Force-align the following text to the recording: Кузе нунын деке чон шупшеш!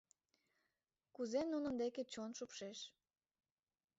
Кузе 1.15 1.41
нунын 1.51 1.73
деке 1.81 2.01
чон 2.13 2.31
шупшеш! 2.37 2.79